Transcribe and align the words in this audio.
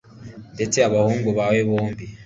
ndetse 0.55 0.77
abahungu 0.87 1.27
bawe 1.37 1.61
bombi 1.69 2.05